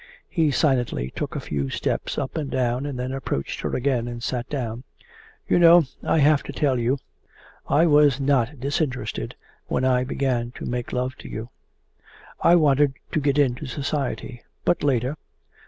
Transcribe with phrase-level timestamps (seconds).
[0.29, 4.23] He silently took a few steps up and down, and then approached her again and
[4.23, 4.83] sat down.
[5.47, 5.83] 'You know...
[6.01, 6.97] I have to tell you...
[7.69, 9.35] I was not disinterested
[9.67, 11.49] when I began to make love to you.
[12.41, 15.17] I wanted to get into society; but later...